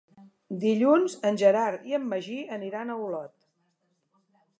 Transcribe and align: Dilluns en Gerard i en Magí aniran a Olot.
Dilluns 0.61 1.15
en 1.29 1.37
Gerard 1.41 1.85
i 1.89 1.93
en 1.97 2.07
Magí 2.13 2.39
aniran 2.57 2.91
a 2.91 2.97
Olot. 3.09 3.49